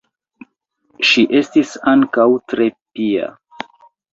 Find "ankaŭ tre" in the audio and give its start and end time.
1.93-2.71